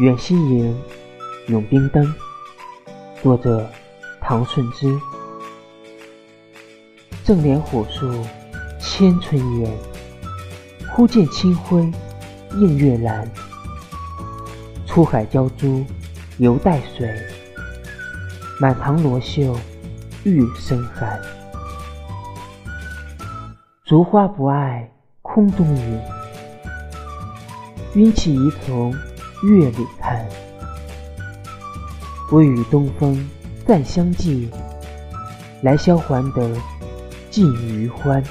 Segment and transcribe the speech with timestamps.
[0.00, 0.74] 远溪吟，
[1.48, 2.14] 永冰灯。
[3.22, 3.68] 作者：
[4.18, 4.98] 唐顺之。
[7.22, 8.10] 正怜火树
[8.78, 9.70] 千春烟，
[10.90, 11.82] 忽见清辉
[12.54, 13.30] 映月兰。
[14.86, 15.84] 出海鲛珠
[16.38, 17.06] 犹带水，
[18.58, 19.54] 满堂罗袖
[20.24, 21.20] 玉生寒。
[23.84, 24.90] 竹花不爱
[25.20, 26.00] 空中云，
[27.92, 28.94] 云起疑从
[29.42, 30.28] 月里看。
[32.32, 33.28] 微雨东风
[33.66, 34.48] 再相见，
[35.62, 36.56] 来消还得
[37.30, 38.22] 尽余欢。